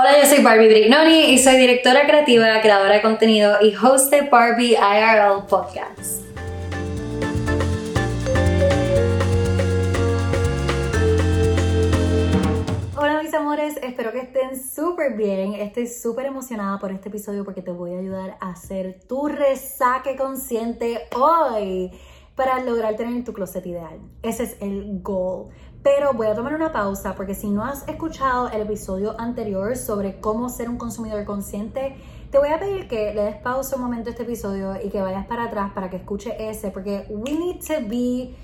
[0.00, 4.20] Hola, yo soy Barbie Brignoni y soy directora creativa, creadora de contenido y host de
[4.20, 6.22] Barbie IRL Podcast.
[12.96, 15.54] Hola mis amores, espero que estén súper bien.
[15.54, 20.14] Estoy súper emocionada por este episodio porque te voy a ayudar a hacer tu resaque
[20.14, 21.90] consciente hoy
[22.38, 23.98] para lograr tener tu closet ideal.
[24.22, 25.48] Ese es el goal.
[25.88, 30.20] Pero voy a tomar una pausa porque si no has escuchado el episodio anterior sobre
[30.20, 31.96] cómo ser un consumidor consciente,
[32.30, 35.00] te voy a pedir que le des pausa un momento a este episodio y que
[35.00, 38.36] vayas para atrás para que escuche ese, porque we need to be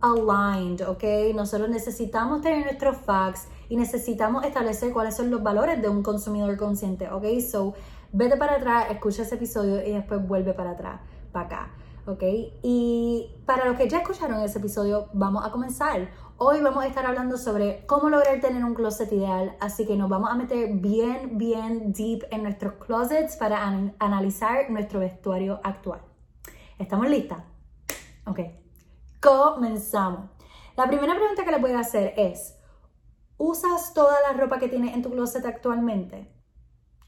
[0.00, 1.32] aligned, ¿ok?
[1.32, 6.56] Nosotros necesitamos tener nuestros facts y necesitamos establecer cuáles son los valores de un consumidor
[6.56, 7.24] consciente, ¿ok?
[7.48, 7.74] So,
[8.12, 11.70] vete para atrás, escucha ese episodio y después vuelve para atrás, para acá.
[12.06, 12.22] ¿ok?
[12.62, 16.08] Y para los que ya escucharon ese episodio, vamos a comenzar.
[16.42, 20.08] Hoy vamos a estar hablando sobre cómo lograr tener un closet ideal, así que nos
[20.08, 23.62] vamos a meter bien, bien deep en nuestros closets para
[23.98, 26.00] analizar nuestro vestuario actual.
[26.78, 27.42] ¿Estamos listas?
[28.24, 28.40] Ok,
[29.20, 30.30] comenzamos.
[30.78, 32.56] La primera pregunta que les voy a hacer es,
[33.36, 36.32] ¿usas toda la ropa que tienes en tu closet actualmente?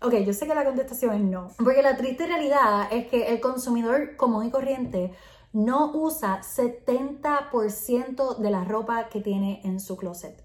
[0.03, 1.49] Ok, yo sé que la contestación es no.
[1.57, 5.15] Porque la triste realidad es que el consumidor común y corriente
[5.53, 10.43] no usa 70% de la ropa que tiene en su closet.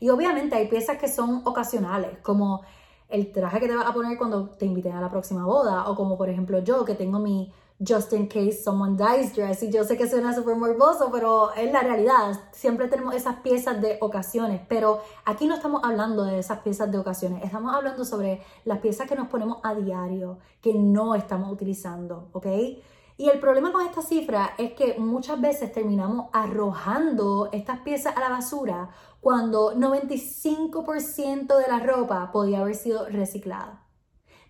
[0.00, 2.62] Y obviamente hay piezas que son ocasionales, como
[3.08, 5.96] el traje que te vas a poner cuando te inviten a la próxima boda, o
[5.96, 7.52] como por ejemplo yo que tengo mi
[7.86, 9.62] just in case someone dies dress.
[9.62, 12.40] Y yo sé que suena súper morboso, pero es la realidad.
[12.52, 16.98] Siempre tenemos esas piezas de ocasiones, pero aquí no estamos hablando de esas piezas de
[16.98, 17.42] ocasiones.
[17.44, 22.46] Estamos hablando sobre las piezas que nos ponemos a diario, que no estamos utilizando, ¿ok?
[23.16, 28.20] Y el problema con esta cifra es que muchas veces terminamos arrojando estas piezas a
[28.20, 28.90] la basura
[29.20, 33.84] cuando 95% de la ropa podía haber sido reciclada.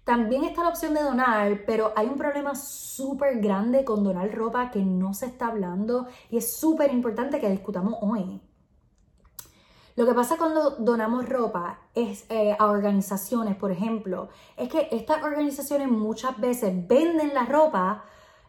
[0.04, 4.70] También está la opción de donar, pero hay un problema súper grande con donar ropa
[4.70, 8.40] que no se está hablando y es súper importante que discutamos hoy.
[9.96, 15.22] Lo que pasa cuando donamos ropa es eh, a organizaciones, por ejemplo, es que estas
[15.22, 18.04] organizaciones muchas veces venden la ropa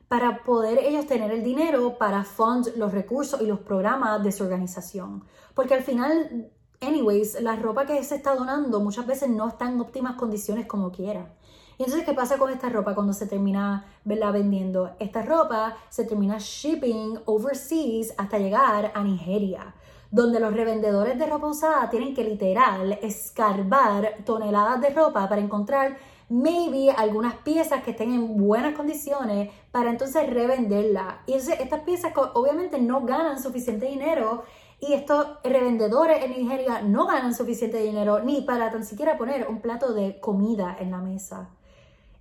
[0.07, 4.43] para poder ellos tener el dinero para fund los recursos y los programas de su
[4.43, 5.23] organización.
[5.53, 6.51] Porque al final,
[6.81, 10.91] anyways, la ropa que se está donando muchas veces no está en óptimas condiciones como
[10.91, 11.33] quiera.
[11.77, 14.95] Y entonces, ¿qué pasa con esta ropa cuando se termina vendiendo?
[14.99, 19.75] Esta ropa se termina shipping overseas hasta llegar a Nigeria,
[20.09, 25.97] donde los revendedores de ropa usada tienen que literal escarbar toneladas de ropa para encontrar
[26.29, 31.21] maybe algunas piezas que estén en buenas condiciones para entonces revenderla.
[31.27, 34.43] Y estas piezas obviamente no ganan suficiente dinero
[34.79, 39.61] y estos revendedores en Nigeria no ganan suficiente dinero ni para tan siquiera poner un
[39.61, 41.49] plato de comida en la mesa.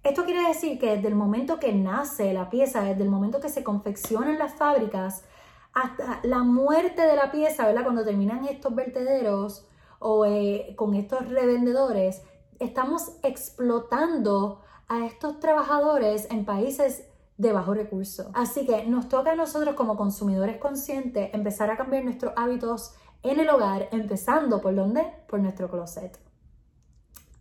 [0.02, 3.48] Esto quiere decir que desde el momento que nace la pieza, desde el momento que
[3.48, 5.24] se confecciona en las fábricas,
[5.72, 7.84] hasta la muerte de la pieza, ¿verdad?
[7.84, 9.66] Cuando terminan estos vertederos
[9.98, 12.22] o eh, con estos revendedores,
[12.60, 17.04] estamos explotando a estos trabajadores en países
[17.36, 18.30] de bajo recurso.
[18.34, 23.40] Así que nos toca a nosotros como consumidores conscientes empezar a cambiar nuestros hábitos en
[23.40, 25.04] el hogar, empezando por dónde?
[25.26, 26.18] Por nuestro closet.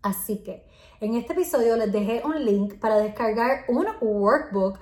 [0.02, 0.66] Así que
[1.00, 4.80] en este episodio les dejé un link para descargar un workbook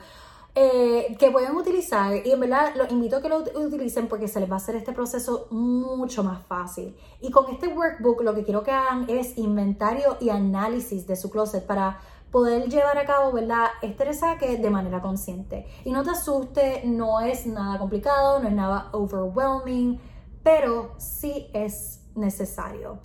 [0.54, 4.42] eh, que pueden utilizar y en verdad los invito a que lo utilicen porque se
[4.42, 6.96] les va a hacer este proceso mucho más fácil.
[7.22, 11.30] Y con este workbook lo que quiero que hagan es inventario y análisis de su
[11.30, 12.02] closet para
[12.32, 13.68] poder llevar a cabo, ¿verdad?
[13.82, 15.68] Este resaque de manera consciente.
[15.86, 20.00] Y no te asuste, no es nada complicado, no es nada overwhelming,
[20.44, 23.00] pero sí es necesario.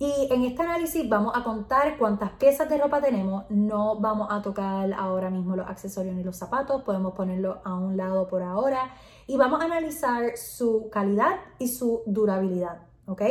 [0.00, 3.44] Y en este análisis vamos a contar cuántas piezas de ropa tenemos.
[3.50, 7.96] No vamos a tocar ahora mismo los accesorios ni los zapatos, podemos ponerlo a un
[7.96, 8.94] lado por ahora.
[9.26, 12.82] Y vamos a analizar su calidad y su durabilidad.
[13.06, 13.22] ¿Ok?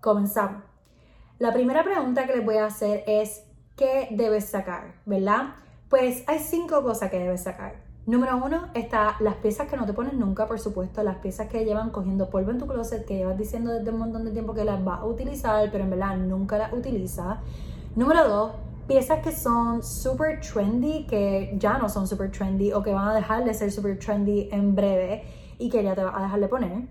[0.00, 0.62] Comenzamos.
[1.38, 3.44] La primera pregunta que les voy a hacer es,
[3.76, 4.94] ¿qué debes sacar?
[5.04, 5.56] ¿Verdad?
[5.90, 7.87] Pues hay cinco cosas que debes sacar.
[8.08, 11.66] Número uno está las piezas que no te pones nunca, por supuesto, las piezas que
[11.66, 14.64] llevan cogiendo polvo en tu closet, que llevas diciendo desde un montón de tiempo que
[14.64, 17.36] las vas a utilizar, pero en verdad nunca las utilizas.
[17.96, 18.52] Número dos,
[18.86, 23.14] piezas que son super trendy, que ya no son super trendy o que van a
[23.14, 25.24] dejar de ser super trendy en breve
[25.58, 26.88] y que ya te vas a dejar de poner.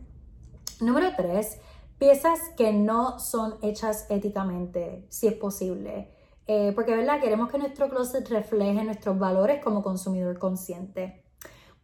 [0.82, 1.60] Número tres,
[1.98, 6.12] piezas que no son hechas éticamente, si es posible.
[6.48, 7.20] Eh, porque, ¿verdad?
[7.20, 11.24] Queremos que nuestro closet refleje nuestros valores como consumidor consciente.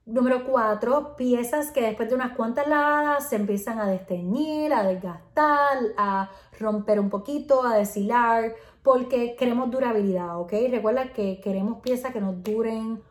[0.06, 5.78] Número cuatro, piezas que después de unas cuantas lavadas se empiezan a desteñir, a desgastar,
[5.98, 6.30] a
[6.60, 10.54] romper un poquito, a deshilar, porque queremos durabilidad, ¿ok?
[10.70, 13.02] Recuerda que queremos piezas que nos duren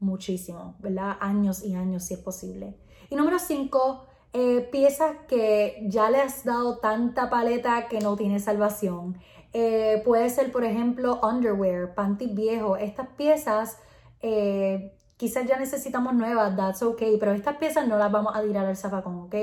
[0.00, 1.16] muchísimo, ¿verdad?
[1.20, 2.76] Años y años si es posible.
[3.08, 8.38] Y número 5, eh, piezas que ya le has dado tanta paleta que no tiene
[8.38, 9.18] salvación.
[9.52, 12.78] Eh, puede ser, por ejemplo, underwear, panties viejos.
[12.80, 13.78] Estas piezas
[14.20, 18.66] eh, quizás ya necesitamos nuevas, that's okay, pero estas piezas no las vamos a tirar
[18.66, 19.34] al zafacón, ¿ok?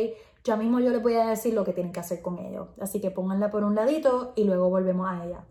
[0.44, 2.70] Ya mismo yo les voy a decir lo que tienen que hacer con ellos.
[2.80, 5.46] Así que pónganla por un ladito y luego volvemos a ella.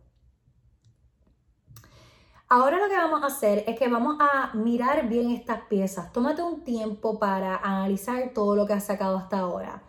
[2.49, 6.13] Ahora lo que vamos a hacer es que vamos a mirar bien estas piezas.
[6.13, 9.83] Tómate un tiempo para analizar todo lo que has sacado hasta ahora.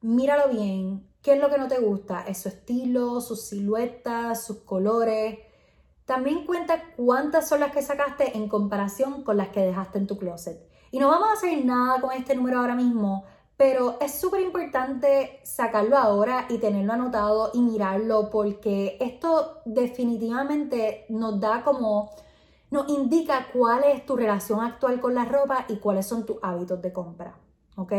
[0.00, 1.08] Míralo bien.
[1.24, 2.22] ¿Qué es lo que no te gusta?
[2.28, 5.38] Es su estilo, sus siluetas, sus colores.
[6.04, 10.18] También cuenta cuántas son las que sacaste en comparación con las que dejaste en tu
[10.18, 10.68] closet.
[10.90, 13.24] Y no vamos a hacer nada con este número ahora mismo,
[13.56, 21.40] pero es súper importante sacarlo ahora y tenerlo anotado y mirarlo porque esto definitivamente nos
[21.40, 22.10] da como,
[22.70, 26.82] nos indica cuál es tu relación actual con la ropa y cuáles son tus hábitos
[26.82, 27.34] de compra.
[27.76, 27.94] ¿Ok?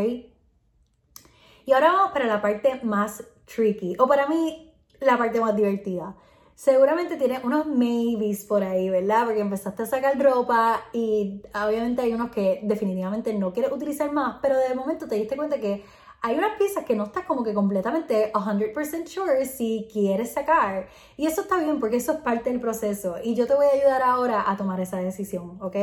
[1.66, 6.14] Y ahora vamos para la parte más tricky, o para mí la parte más divertida.
[6.54, 9.24] Seguramente tienes unos maybes por ahí, ¿verdad?
[9.26, 14.38] Porque empezaste a sacar ropa y obviamente hay unos que definitivamente no quieres utilizar más,
[14.40, 15.84] pero de momento te diste cuenta que
[16.26, 20.88] hay unas piezas que no estás como que completamente 100% sure si quieres sacar.
[21.16, 23.16] Y eso está bien porque eso es parte del proceso.
[23.22, 25.76] Y yo te voy a ayudar ahora a tomar esa decisión, ¿ok?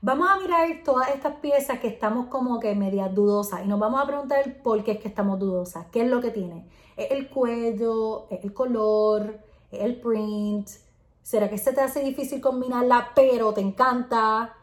[0.00, 4.00] Vamos a mirar todas estas piezas que estamos como que medias dudosas y nos vamos
[4.00, 5.86] a preguntar por qué es que estamos dudosas.
[5.90, 6.68] ¿Qué es lo que tiene?
[6.96, 8.26] ¿Es el cuello?
[8.30, 9.40] ¿Es el color?
[9.72, 10.68] el print,
[11.22, 14.54] ¿será que se te hace difícil combinarla pero te encanta?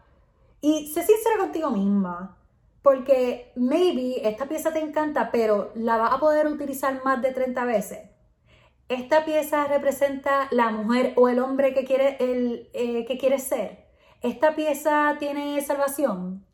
[0.61, 2.37] Y sé sincera contigo misma,
[2.81, 7.65] porque maybe esta pieza te encanta pero la vas a poder utilizar más de 30
[7.65, 7.99] veces.
[8.87, 13.85] Esta pieza representa la mujer o el hombre que quiere, el, eh, que ser.
[14.21, 16.45] Esta pieza tiene salvación.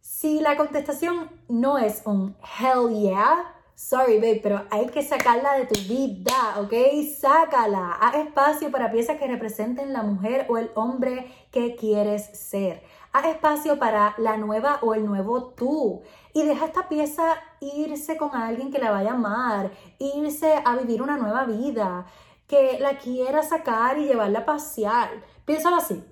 [0.00, 5.66] Si la contestación no es un hell yeah, Sorry, babe, pero hay que sacarla de
[5.66, 6.72] tu vida, ¿ok?
[7.20, 7.92] Sácala.
[8.00, 12.82] Haz espacio para piezas que representen la mujer o el hombre que quieres ser.
[13.16, 16.02] Haz espacio para la nueva o el nuevo tú.
[16.34, 21.00] Y deja esta pieza irse con alguien que la vaya a amar, irse a vivir
[21.00, 22.04] una nueva vida,
[22.46, 25.08] que la quiera sacar y llevarla a pasear.
[25.46, 26.04] Piénsalo así.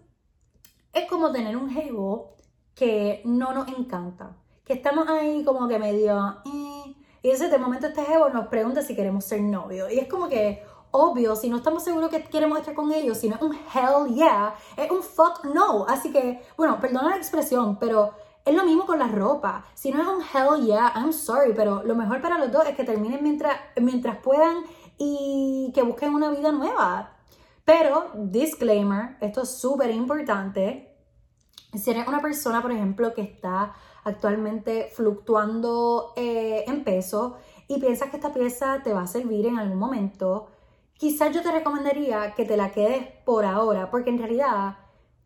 [0.94, 2.36] Es como tener un jevo
[2.74, 6.38] que no nos encanta, que estamos ahí como que medio...
[6.46, 9.92] Eh, y ese momento este jevo nos pregunta si queremos ser novios.
[9.92, 10.62] Y es como que,
[10.94, 14.14] obvio, si no estamos seguros que queremos estar con ellos, si no es un hell
[14.14, 15.84] yeah, es un fuck no.
[15.88, 18.12] Así que, bueno, perdona la expresión, pero
[18.44, 19.64] es lo mismo con la ropa.
[19.74, 22.76] Si no es un hell yeah, I'm sorry, pero lo mejor para los dos es
[22.76, 24.58] que terminen mientras, mientras puedan
[24.96, 27.10] y que busquen una vida nueva.
[27.64, 30.96] Pero, disclaimer, esto es súper importante.
[31.72, 33.74] Si eres una persona, por ejemplo, que está
[34.04, 37.36] actualmente fluctuando eh, en peso
[37.66, 40.48] y piensas que esta pieza te va a servir en algún momento,
[40.98, 44.78] quizás yo te recomendaría que te la quedes por ahora, porque en realidad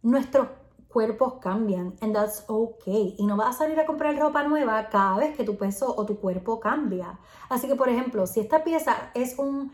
[0.02, 0.48] nuestros
[0.88, 5.18] cuerpos cambian and that's okay y no vas a salir a comprar ropa nueva cada
[5.18, 7.18] vez que tu peso o tu cuerpo cambia.
[7.48, 9.72] Así que por ejemplo, si esta pieza es un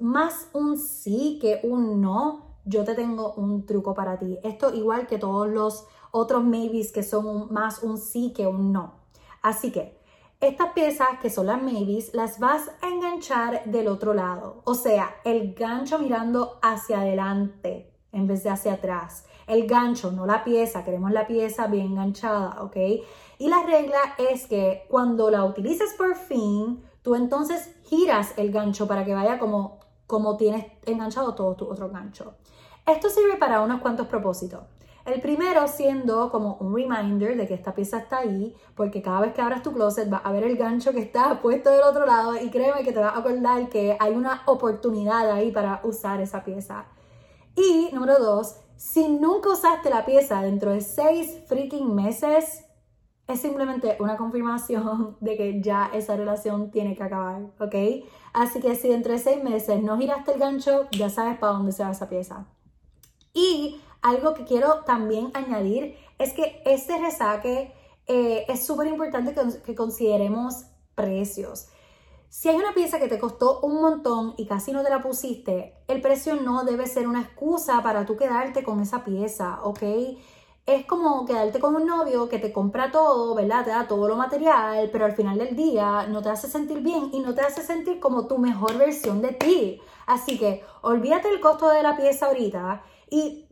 [0.00, 4.38] más un sí que un no, yo te tengo un truco para ti.
[4.42, 8.94] Esto igual que todos los otros maybes que son más un sí que un no.
[9.42, 9.98] Así que
[10.40, 14.60] estas piezas que son las maybes las vas a enganchar del otro lado.
[14.64, 19.24] O sea, el gancho mirando hacia adelante en vez de hacia atrás.
[19.46, 22.76] El gancho, no la pieza, queremos la pieza bien enganchada, ¿ok?
[23.38, 28.86] Y la regla es que cuando la utilices por fin, tú entonces giras el gancho
[28.86, 32.34] para que vaya como, como tienes enganchado todo tu otro gancho.
[32.86, 34.60] Esto sirve para unos cuantos propósitos.
[35.06, 39.34] El primero siendo como un reminder de que esta pieza está ahí, porque cada vez
[39.34, 42.34] que abras tu closet vas a ver el gancho que está puesto del otro lado
[42.36, 46.42] y créeme que te vas a acordar que hay una oportunidad ahí para usar esa
[46.42, 46.86] pieza.
[47.54, 52.64] Y número dos, si nunca usaste la pieza dentro de seis freaking meses,
[53.28, 57.74] es simplemente una confirmación de que ya esa relación tiene que acabar, ¿ok?
[58.32, 61.70] Así que si dentro de seis meses no giraste el gancho, ya sabes para dónde
[61.70, 62.46] se va esa pieza.
[63.32, 67.72] Y algo que quiero también añadir es que este resaque
[68.06, 69.34] eh, es súper importante
[69.64, 71.68] que, consideremos precios.
[72.28, 75.74] Si hay una pieza que te costó un montón y casi no te la pusiste,
[75.88, 79.82] el precio no debe ser una excusa para tú quedarte con esa pieza, ¿ok?
[80.66, 83.64] Es como quedarte con un novio que te compra todo, ¿verdad?
[83.64, 87.10] Te da todo lo material, pero al final del día no te hace sentir bien
[87.12, 89.80] y no te hace sentir como tu mejor versión de ti.
[90.06, 93.45] Así que olvídate el costo de la pieza ahorita y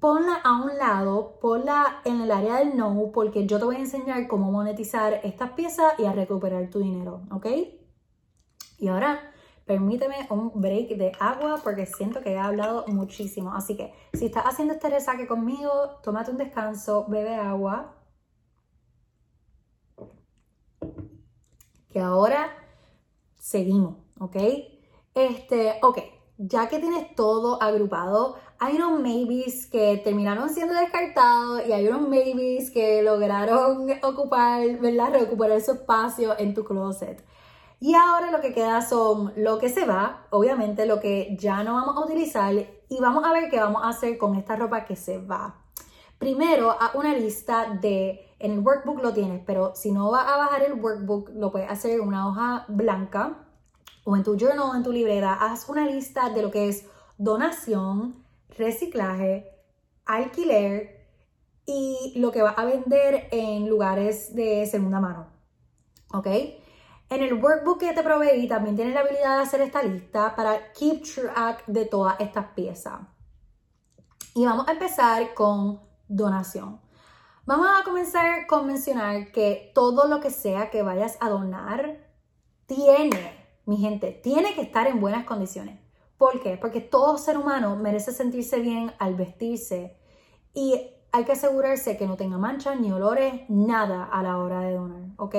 [0.00, 3.80] ponla a un lado, ponla en el área del no, porque yo te voy a
[3.80, 7.46] enseñar cómo monetizar estas piezas y a recuperar tu dinero, ¿ok?
[8.78, 9.32] Y ahora
[9.66, 13.54] permíteme un break de agua porque siento que he hablado muchísimo.
[13.54, 15.70] Así que si estás haciendo este resaque conmigo,
[16.02, 17.94] tómate un descanso, bebe agua.
[21.90, 22.50] Que ahora
[23.38, 24.36] seguimos, ¿ok?
[25.14, 25.98] Este, ok,
[26.38, 32.08] ya que tienes todo agrupado, hay unos maybes que terminaron siendo descartados y hay unos
[32.08, 35.14] maybes que lograron ocupar, ¿verdad?
[35.14, 37.26] Recuperar su espacio en tu closet.
[37.80, 41.74] Y ahora lo que queda son lo que se va, obviamente lo que ya no
[41.74, 44.94] vamos a utilizar y vamos a ver qué vamos a hacer con esta ropa que
[44.94, 45.56] se va.
[46.18, 50.36] Primero, a una lista de, en el workbook lo tienes, pero si no vas a
[50.36, 53.38] bajar el workbook, lo puedes hacer en una hoja blanca
[54.04, 55.34] o en tu journal o en tu libreta.
[55.34, 56.86] Haz una lista de lo que es
[57.18, 58.21] donación,
[58.56, 59.50] reciclaje,
[60.04, 61.02] alquiler
[61.66, 65.26] y lo que vas a vender en lugares de segunda mano.
[66.12, 66.26] ¿Ok?
[66.26, 70.72] En el workbook que te proveí también tienes la habilidad de hacer esta lista para
[70.72, 73.00] keep track de todas estas piezas.
[74.34, 76.80] Y vamos a empezar con donación.
[77.44, 81.98] Vamos a comenzar con mencionar que todo lo que sea que vayas a donar
[82.66, 85.78] tiene, mi gente, tiene que estar en buenas condiciones.
[86.22, 86.56] ¿Por qué?
[86.56, 89.96] Porque todo ser humano merece sentirse bien al vestirse
[90.54, 94.72] y hay que asegurarse que no tenga manchas ni olores, nada a la hora de
[94.72, 95.34] donar, ¿ok?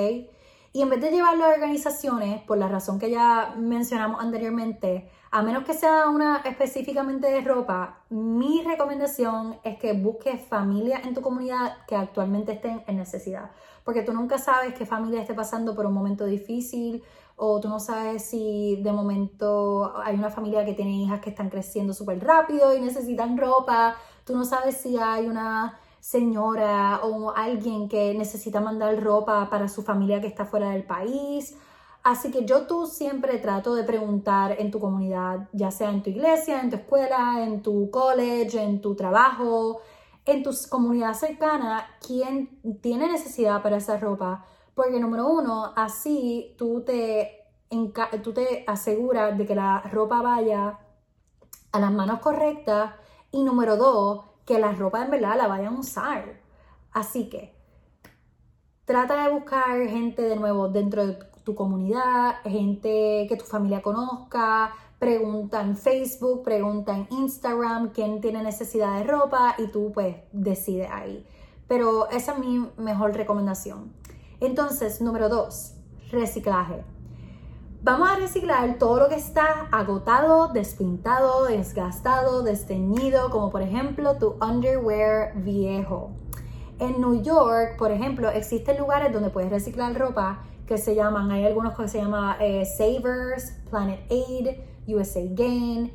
[0.74, 5.40] Y en vez de llevarlo a organizaciones, por la razón que ya mencionamos anteriormente, a
[5.40, 11.22] menos que sea una específicamente de ropa, mi recomendación es que busques familias en tu
[11.22, 13.52] comunidad que actualmente estén en necesidad.
[13.84, 17.02] Porque tú nunca sabes qué familia esté pasando por un momento difícil
[17.36, 21.50] o tú no sabes si de momento hay una familia que tiene hijas que están
[21.50, 23.96] creciendo súper rápido y necesitan ropa.
[24.24, 29.82] Tú no sabes si hay una señora o alguien que necesita mandar ropa para su
[29.82, 31.56] familia que está fuera del país.
[32.04, 36.10] Así que yo tú siempre trato de preguntar en tu comunidad, ya sea en tu
[36.10, 39.80] iglesia, en tu escuela, en tu college, en tu trabajo,
[40.26, 44.44] en tu comunidad cercana, quién tiene necesidad para esa ropa.
[44.74, 47.44] Porque número uno, así tú te,
[48.22, 50.78] tú te aseguras de que la ropa vaya
[51.72, 52.92] a las manos correctas.
[53.30, 56.40] Y número dos, que la ropa en verdad la vayan a usar.
[56.92, 57.54] Así que
[58.84, 64.72] trata de buscar gente de nuevo dentro de tu comunidad, gente que tu familia conozca,
[64.98, 70.88] pregunta en Facebook, pregunta en Instagram quién tiene necesidad de ropa y tú pues decides
[70.90, 71.26] ahí.
[71.68, 73.92] Pero esa es mi mejor recomendación.
[74.46, 75.74] Entonces, número dos,
[76.10, 76.84] reciclaje.
[77.82, 84.36] Vamos a reciclar todo lo que está agotado, despintado, desgastado, desteñido, como por ejemplo tu
[84.40, 86.10] underwear viejo.
[86.78, 91.44] En New York, por ejemplo, existen lugares donde puedes reciclar ropa que se llaman, hay
[91.44, 94.48] algunos que se llaman eh, Savers, Planet Aid,
[94.86, 95.92] USA Gain.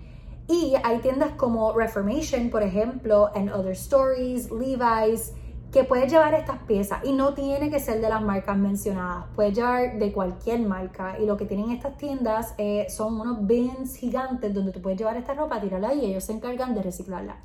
[0.47, 5.33] Y hay tiendas como Reformation, por ejemplo, and Other Stories, Levi's,
[5.71, 9.55] que puedes llevar estas piezas y no tiene que ser de las marcas mencionadas, puedes
[9.55, 14.53] llevar de cualquier marca y lo que tienen estas tiendas eh, son unos bins gigantes
[14.53, 17.37] donde tú puedes llevar esta ropa, tirarla y ellos se encargan de reciclarla.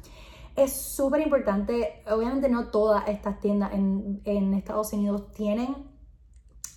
[0.56, 5.74] Es súper importante, obviamente no todas estas tiendas en, en Estados Unidos tienen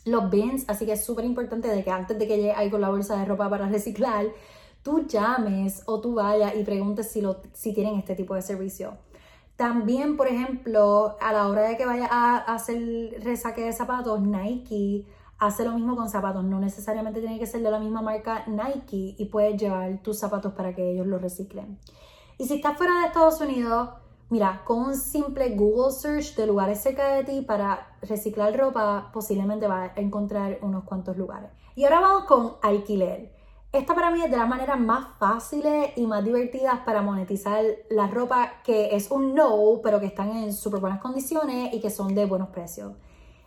[0.04, 2.90] los bins, así que es súper importante de que antes de que llegue con la
[2.90, 4.26] bolsa de ropa para reciclar,
[4.84, 8.98] tú llames o tú vayas y preguntes si, lo, si tienen este tipo de servicio.
[9.58, 12.78] También, por ejemplo, a la hora de que vaya a hacer
[13.24, 15.08] resaque de zapatos, Nike
[15.40, 16.44] hace lo mismo con zapatos.
[16.44, 20.54] No necesariamente tiene que ser de la misma marca Nike y puedes llevar tus zapatos
[20.54, 21.80] para que ellos los reciclen.
[22.38, 23.90] Y si estás fuera de Estados Unidos,
[24.30, 29.68] mira, con un simple Google search de lugares cerca de ti para reciclar ropa, posiblemente
[29.68, 31.50] vas a encontrar unos cuantos lugares.
[31.74, 33.37] Y ahora vamos con alquiler.
[33.74, 38.08] Esta para mí es de las maneras más fáciles y más divertidas para monetizar la
[38.08, 42.16] ropa que es un no, pero que están en súper buenas condiciones y que son
[42.16, 42.94] de buenos precios.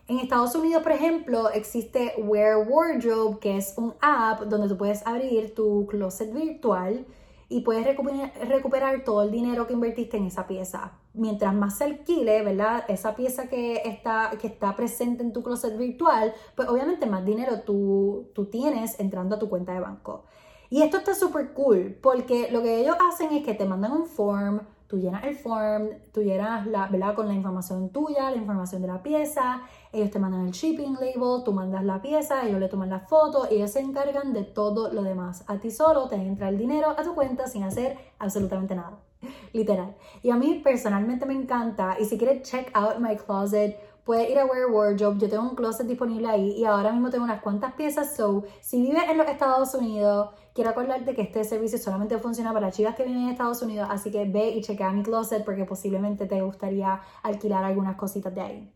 [0.08, 5.06] En Estados Unidos, por ejemplo, existe Wear Wardrobe, que es un app donde tú puedes
[5.06, 7.06] abrir tu closet virtual
[7.48, 10.99] y puedes recuperar, todo el dinero que invertiste en esa pieza.
[11.12, 12.84] Mientras más se alquile, ¿verdad?
[12.88, 17.62] Esa pieza que está, que está presente en tu closet virtual, pues obviamente más dinero
[17.62, 20.24] tú, tú tienes entrando a tu cuenta de banco.
[20.72, 24.06] Y esto está súper cool porque lo que ellos hacen es que te mandan un
[24.06, 27.16] form, tú llenas el form, tú llenas la, ¿verdad?
[27.16, 29.62] con la información tuya, la información de la pieza,
[29.92, 33.48] ellos te mandan el shipping label, tú mandas la pieza, ellos le toman la foto
[33.50, 35.42] y ellos se encargan de todo lo demás.
[35.48, 39.09] A ti solo te entra el dinero a tu cuenta sin hacer absolutamente nada.
[39.52, 39.96] Literal.
[40.22, 44.38] Y a mí personalmente me encanta y si quieres check out my closet, puedes ir
[44.38, 47.74] a Wear Wardrobe, yo tengo un closet disponible ahí y ahora mismo tengo unas cuantas
[47.74, 52.52] piezas, so si vives en los Estados Unidos, quiero acordarte que este servicio solamente funciona
[52.52, 55.64] para chicas que viven en Estados Unidos, así que ve y chequea mi closet porque
[55.64, 58.72] posiblemente te gustaría alquilar algunas cositas de ahí.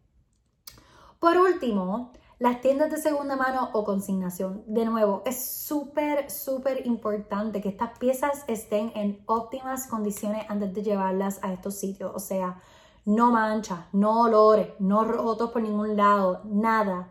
[1.19, 4.65] Por último, las tiendas de segunda mano o consignación.
[4.67, 10.83] De nuevo, es súper, súper importante que estas piezas estén en óptimas condiciones antes de
[10.83, 12.13] llevarlas a estos sitios.
[12.15, 12.61] O sea,
[13.05, 17.11] no manchas, no olores, no rotos por ningún lado, nada.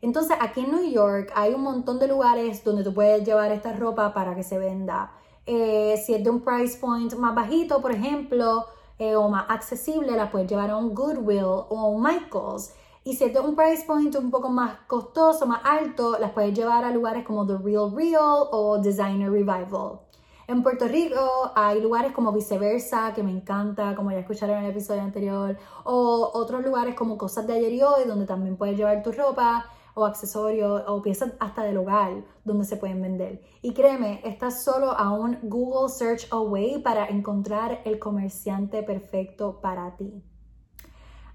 [0.00, 3.72] Entonces aquí en New York hay un montón de lugares donde tú puedes llevar esta
[3.72, 5.12] ropa para que se venda.
[5.46, 8.66] Eh, si es de un price point más bajito, por ejemplo,
[8.98, 12.74] eh, o más accesible, la puedes llevar a un Goodwill o un Michaels.
[13.08, 16.52] Y si es de un price point un poco más costoso, más alto, las puedes
[16.52, 20.00] llevar a lugares como The Real Real o Designer Revival.
[20.46, 24.72] En Puerto Rico hay lugares como Viceversa, que me encanta, como ya escucharon en el
[24.72, 29.02] episodio anterior, o otros lugares como Cosas de Ayer y Hoy, donde también puedes llevar
[29.02, 32.12] tu ropa o accesorios o piezas hasta del hogar
[32.44, 33.40] donde se pueden vender.
[33.62, 39.96] Y créeme, estás solo a un Google Search Away para encontrar el comerciante perfecto para
[39.96, 40.22] ti.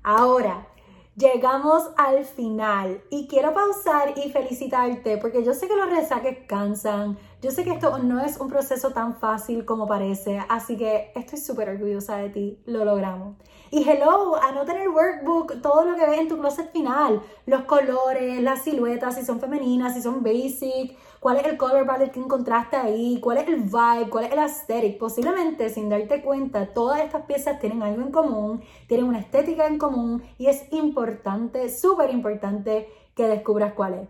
[0.03, 0.67] Ahora,
[1.15, 7.19] Llegamos al final y quiero pausar y felicitarte porque yo sé que los resaques cansan,
[7.39, 11.37] yo sé que esto no es un proceso tan fácil como parece, así que estoy
[11.37, 13.35] súper orgullosa de ti, lo logramos.
[13.69, 17.65] Y hello, anota en el workbook todo lo que ves en tu closet final, los
[17.65, 22.19] colores, las siluetas, si son femeninas, si son basic, cuál es el color palette que
[22.19, 24.97] encontraste ahí, cuál es el vibe, cuál es el aesthetic.
[24.97, 29.77] Posiblemente sin darte cuenta, todas estas piezas tienen algo en común, tienen una estética en
[29.77, 34.09] común y es importante, súper importante que descubras cuál es.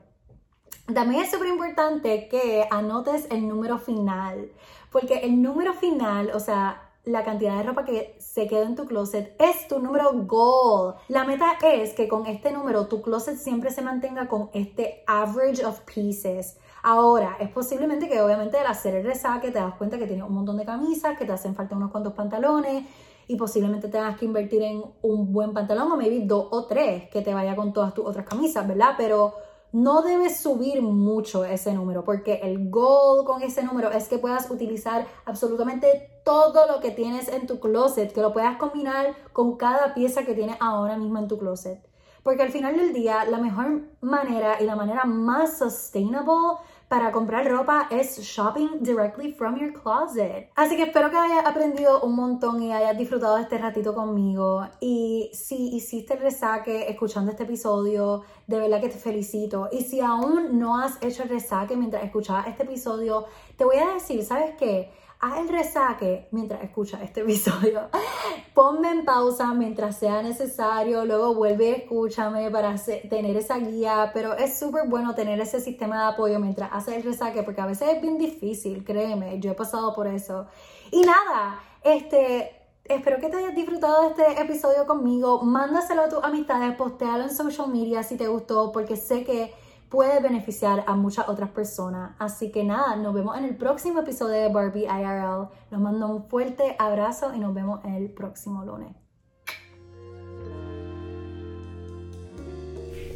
[0.91, 4.51] También es súper importante que anotes el número final,
[4.91, 8.85] porque el número final, o sea, la cantidad de ropa que se quedó en tu
[8.85, 10.95] closet es tu número goal.
[11.09, 15.63] La meta es que con este número tu closet siempre se mantenga con este average
[15.63, 16.57] of pieces.
[16.85, 20.33] Ahora, es posiblemente que obviamente al hacer el resaque te das cuenta que tienes un
[20.35, 22.83] montón de camisas, que te hacen falta unos cuantos pantalones
[23.25, 27.21] y posiblemente tengas que invertir en un buen pantalón o maybe dos o tres que
[27.21, 28.95] te vaya con todas tus otras camisas, ¿verdad?
[28.97, 29.33] Pero
[29.71, 34.51] no debes subir mucho ese número porque el goal con ese número es que puedas
[34.51, 39.93] utilizar absolutamente todo lo que tienes en tu closet, que lo puedas combinar con cada
[39.93, 41.79] pieza que tienes ahora mismo en tu closet.
[42.23, 46.57] Porque al final del día, la mejor manera y la manera más sustainable
[46.93, 50.51] para comprar ropa es shopping directly from your closet.
[50.53, 54.67] Así que espero que hayas aprendido un montón y hayas disfrutado este ratito conmigo.
[54.79, 59.69] Y si hiciste el resaque escuchando este episodio, de verdad que te felicito.
[59.71, 63.25] Y si aún no has hecho el resaque mientras escuchabas este episodio,
[63.57, 64.91] te voy a decir, ¿sabes qué?
[65.23, 67.87] Haz el resaque mientras escuchas este episodio.
[68.53, 72.75] Ponme en pausa mientras sea necesario, luego vuelve y escúchame para
[73.09, 77.03] tener esa guía, pero es súper bueno tener ese sistema de apoyo mientras haces el
[77.03, 80.47] resaque porque a veces es bien difícil, créeme, yo he pasado por eso.
[80.91, 82.59] Y nada, este...
[82.85, 85.41] Espero que te hayas disfrutado de este episodio conmigo.
[85.41, 89.53] Mándaselo a tus amistades, postéalo en social media si te gustó, porque sé que
[89.93, 92.15] puede beneficiar a muchas otras personas.
[92.17, 95.49] Así que nada, nos vemos en el próximo episodio de Barbie IRL.
[95.69, 98.95] Nos mando un fuerte abrazo y nos vemos el próximo lunes.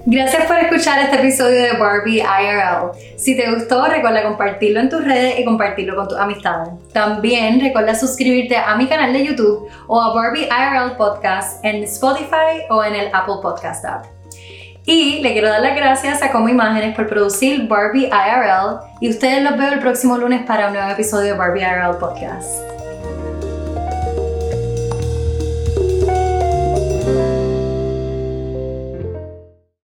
[0.06, 2.92] Gracias por escuchar este episodio de Barbie IRL.
[3.18, 6.70] Si te gustó, recuerda compartirlo en tus redes y compartirlo con tus amistades.
[6.94, 12.68] También recuerda suscribirte a mi canal de YouTube o a Barbie IRL Podcast en Spotify
[12.70, 14.17] o en el Apple Podcast app.
[14.90, 19.44] Y le quiero dar las gracias a Como Imágenes por producir Barbie IRL y ustedes
[19.44, 22.77] los veo el próximo lunes para un nuevo episodio de Barbie IRL Podcast.